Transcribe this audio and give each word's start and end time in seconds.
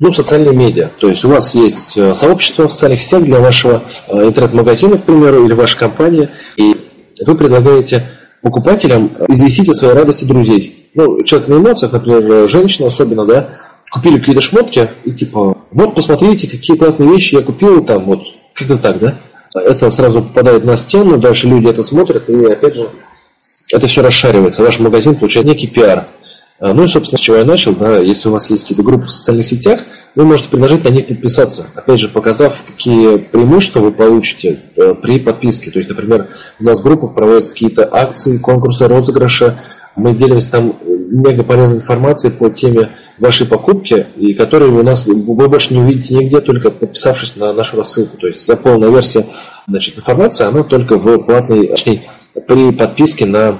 Ну, 0.00 0.10
социальные 0.12 0.54
медиа. 0.54 0.88
То 0.98 1.08
есть 1.08 1.24
у 1.26 1.28
вас 1.28 1.54
есть 1.54 1.98
э, 1.98 2.14
сообщество 2.14 2.66
в 2.66 2.72
социальных 2.72 3.02
сетях 3.02 3.22
для 3.22 3.38
вашего 3.38 3.82
э, 4.08 4.28
интернет-магазина, 4.28 4.96
к 4.96 5.04
примеру, 5.04 5.44
или 5.44 5.52
вашей 5.52 5.78
компании, 5.78 6.30
и 6.56 6.74
вы 7.26 7.36
предлагаете 7.36 8.06
покупателям 8.40 9.10
известить 9.28 9.68
о 9.68 9.74
своей 9.74 9.92
радости 9.92 10.24
друзей. 10.24 10.88
Ну, 10.94 11.22
человек 11.24 11.48
на 11.48 11.56
эмоциях, 11.56 11.92
например, 11.92 12.48
женщина 12.48 12.88
особенно, 12.88 13.26
да, 13.26 13.50
купили 13.92 14.18
какие-то 14.18 14.40
шмотки, 14.40 14.88
и 15.04 15.12
типа, 15.12 15.58
вот 15.70 15.94
посмотрите, 15.94 16.48
какие 16.48 16.78
классные 16.78 17.10
вещи 17.10 17.34
я 17.34 17.42
купил, 17.42 17.84
там 17.84 18.04
вот, 18.04 18.22
как-то 18.54 18.78
так, 18.78 18.98
да. 19.00 19.18
Это 19.52 19.90
сразу 19.90 20.22
попадает 20.22 20.64
на 20.64 20.78
стену, 20.78 21.18
дальше 21.18 21.46
люди 21.46 21.66
это 21.68 21.82
смотрят, 21.82 22.26
и 22.30 22.46
опять 22.46 22.74
же, 22.74 22.88
это 23.70 23.86
все 23.86 24.00
расшаривается. 24.00 24.62
Ваш 24.62 24.78
магазин 24.78 25.14
получает 25.16 25.46
некий 25.46 25.66
пиар. 25.66 26.06
А, 26.60 26.74
ну 26.74 26.84
и, 26.84 26.88
собственно, 26.88 27.18
с 27.18 27.22
чего 27.22 27.38
я 27.38 27.44
начал, 27.44 27.74
да, 27.74 27.98
если 27.98 28.28
у 28.28 28.32
вас 28.32 28.50
есть 28.50 28.62
какие-то 28.62 28.82
группы 28.82 29.06
в 29.06 29.10
социальных 29.10 29.46
сетях, 29.46 29.80
вы 30.14 30.24
можете 30.24 30.50
предложить 30.50 30.84
на 30.84 30.90
них 30.90 31.06
подписаться, 31.06 31.66
опять 31.74 32.00
же, 32.00 32.08
показав, 32.08 32.54
какие 32.66 33.16
преимущества 33.16 33.80
вы 33.80 33.92
получите 33.92 34.60
э, 34.76 34.94
при 35.00 35.18
подписке. 35.18 35.70
То 35.70 35.78
есть, 35.78 35.88
например, 35.88 36.28
у 36.58 36.64
нас 36.64 36.80
в 36.80 36.82
группах 36.82 37.14
проводятся 37.14 37.54
какие-то 37.54 37.88
акции, 37.90 38.36
конкурсы, 38.36 38.86
розыгрыши, 38.86 39.58
мы 39.96 40.14
делимся 40.14 40.50
там 40.52 40.74
мега 41.10 41.44
полезной 41.44 41.76
информацией 41.76 42.32
по 42.32 42.50
теме 42.50 42.90
вашей 43.18 43.46
покупки, 43.46 44.06
и 44.16 44.34
которые 44.34 44.70
у 44.70 44.82
нас 44.82 45.06
вы 45.06 45.48
больше 45.48 45.74
не 45.74 45.80
увидите 45.80 46.14
нигде, 46.14 46.40
только 46.40 46.70
подписавшись 46.70 47.36
на 47.36 47.52
нашу 47.52 47.78
рассылку. 47.78 48.18
То 48.18 48.26
есть, 48.26 48.46
за 48.46 48.56
полная 48.56 48.90
версия 48.90 49.24
значит, 49.66 49.96
информации, 49.96 50.46
она 50.46 50.62
только 50.62 50.98
в 50.98 51.18
платной, 51.18 51.68
точнее, 51.68 52.02
при 52.46 52.70
подписке 52.72 53.26
на 53.26 53.58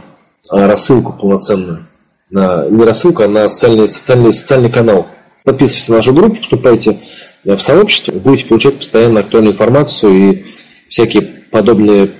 а, 0.50 0.66
рассылку 0.66 1.12
полноценную. 1.12 1.86
На, 2.30 2.68
не 2.68 2.84
рассылку, 2.84 3.22
а 3.22 3.28
на 3.28 3.48
социальный, 3.48 3.88
социальный, 3.88 4.32
социальный 4.32 4.70
канал. 4.70 5.08
Подписывайтесь 5.44 5.88
на 5.88 5.96
нашу 5.96 6.12
группу, 6.12 6.40
вступайте 6.40 6.98
в 7.44 7.58
сообщество, 7.58 8.12
будете 8.12 8.46
получать 8.46 8.78
постоянно 8.78 9.20
актуальную 9.20 9.54
информацию 9.54 10.12
и 10.12 10.44
всякие 10.88 11.22
подобные 11.50 12.12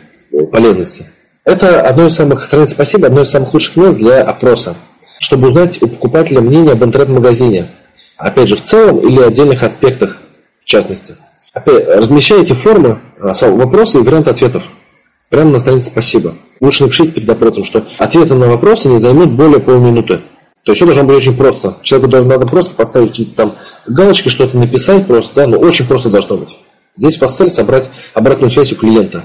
полезности. 0.50 1.06
Это 1.44 1.83
одно 1.83 2.06
из 2.06 2.14
самых, 2.14 2.44
страниц 2.44 2.72
спасибо, 2.72 3.06
одно 3.06 3.22
из 3.22 3.31
самых 3.31 3.53
лучших 3.55 3.77
мест 3.77 3.98
для 3.98 4.22
опроса, 4.22 4.75
чтобы 5.19 5.48
узнать 5.48 5.83
у 5.83 5.88
покупателя 5.88 6.41
мнение 6.41 6.72
об 6.72 6.84
интернет-магазине. 6.84 7.69
Опять 8.16 8.48
же, 8.48 8.56
в 8.56 8.62
целом 8.62 8.98
или 9.00 9.20
отдельных 9.20 9.62
аспектах, 9.62 10.19
в 10.62 10.64
частности. 10.66 11.14
Опять, 11.53 11.88
размещайте 11.88 12.55
формы, 12.55 13.00
а, 13.19 13.33
вопросы 13.50 13.98
и 13.98 14.03
варианты 14.03 14.31
ответов. 14.31 14.62
Прямо 15.30 15.52
на 15.52 15.58
странице 15.60 15.90
«Спасибо». 15.90 16.34
Лучше 16.60 16.82
напишите 16.82 17.12
перед 17.12 17.30
опросом, 17.30 17.64
что 17.64 17.84
ответы 17.98 18.34
на 18.34 18.48
вопросы 18.48 18.88
не 18.88 18.98
займут 18.98 19.30
более 19.30 19.60
полминуты. 19.60 20.22
То 20.64 20.72
есть 20.72 20.78
все 20.78 20.86
должно 20.86 21.04
быть 21.04 21.16
очень 21.16 21.36
просто. 21.36 21.76
Человеку 21.82 22.24
надо 22.24 22.46
просто 22.46 22.74
поставить 22.74 23.10
какие-то 23.10 23.36
там 23.36 23.54
галочки, 23.86 24.28
что-то 24.28 24.58
написать 24.58 25.06
просто, 25.06 25.30
да, 25.36 25.46
но 25.46 25.56
очень 25.56 25.86
просто 25.86 26.10
должно 26.10 26.36
быть. 26.36 26.48
Здесь 26.96 27.16
у 27.16 27.20
вас 27.20 27.36
цель 27.36 27.48
собрать 27.48 27.88
обратную 28.12 28.50
связь 28.50 28.72
у 28.72 28.76
клиента. 28.76 29.22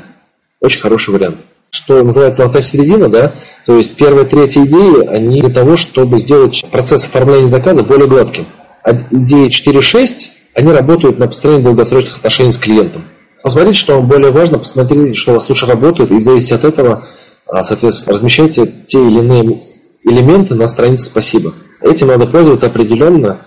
Очень 0.62 0.80
хороший 0.80 1.12
вариант. 1.14 1.38
Что 1.72 2.04
называется 2.04 2.44
золотая 2.44 2.62
середина, 2.62 3.10
да, 3.10 3.34
то 3.66 3.76
есть 3.76 3.96
первые, 3.96 4.26
третьи 4.26 4.64
идеи, 4.64 5.08
они 5.08 5.42
для 5.42 5.50
того, 5.50 5.76
чтобы 5.76 6.20
сделать 6.20 6.64
процесс 6.72 7.06
оформления 7.06 7.48
заказа 7.48 7.82
более 7.82 8.08
гладким. 8.08 8.46
А 8.84 8.92
идеи 9.10 9.50
4-6, 9.50 10.08
они 10.54 10.72
работают 10.72 11.18
на 11.18 11.28
построение 11.28 11.64
долгосрочных 11.64 12.18
отношений 12.18 12.52
с 12.52 12.58
клиентом. 12.58 13.02
Посмотрите, 13.46 13.78
что 13.78 13.98
вам 13.98 14.08
более 14.08 14.32
важно, 14.32 14.58
посмотрите, 14.58 15.14
что 15.14 15.30
у 15.30 15.34
вас 15.36 15.48
лучше 15.48 15.68
работает, 15.68 16.10
и 16.10 16.16
в 16.16 16.22
зависимости 16.24 16.54
от 16.56 16.64
этого, 16.64 17.08
а, 17.46 17.64
соответственно, 17.64 18.16
размещайте 18.16 18.66
те 18.88 18.98
или 18.98 19.20
иные 19.20 19.62
элементы 20.04 20.56
на 20.56 20.68
странице 20.68 21.06
«Спасибо». 21.06 21.54
Этим 21.80 22.08
надо 22.08 22.26
пользоваться 22.26 22.66
определенно. 22.66 23.46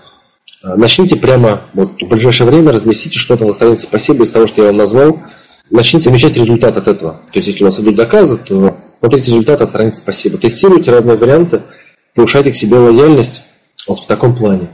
А, 0.63 0.77
начните 0.77 1.17
прямо 1.17 1.63
вот, 1.73 2.01
в 2.01 2.07
ближайшее 2.07 2.49
время, 2.49 2.71
разместите 2.71 3.19
что-то 3.19 3.43
на 3.43 3.51
странице 3.51 3.87
«Спасибо» 3.87 4.23
из 4.23 4.31
того, 4.31 4.47
что 4.47 4.61
я 4.61 4.67
вам 4.69 4.77
назвал. 4.77 5.19
Начните 5.69 6.05
замечать 6.05 6.37
результат 6.37 6.77
от 6.77 6.87
этого. 6.87 7.19
То 7.33 7.39
есть, 7.39 7.49
если 7.49 7.63
у 7.65 7.67
вас 7.67 7.77
идут 7.81 7.97
заказы, 7.97 8.37
то 8.37 8.77
смотрите 8.99 9.31
результат 9.31 9.59
от 9.59 9.67
страницы 9.67 10.01
«Спасибо». 10.01 10.37
Тестируйте 10.37 10.91
разные 10.91 11.17
варианты, 11.17 11.61
повышайте 12.15 12.53
к 12.53 12.55
себе 12.55 12.77
лояльность 12.77 13.41
вот 13.85 13.99
в 13.99 14.07
таком 14.07 14.33
плане. 14.33 14.69